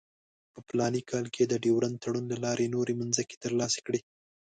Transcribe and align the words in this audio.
په 0.53 0.59
فلاني 0.67 1.01
کال 1.11 1.25
کې 1.33 1.41
یې 1.43 1.49
د 1.49 1.53
ډیورنډ 1.63 1.95
تړون 2.03 2.25
له 2.31 2.37
لارې 2.45 2.71
نورې 2.75 2.93
مځکې 3.01 3.35
ترلاسه 3.43 3.79
کړې. 3.85 3.99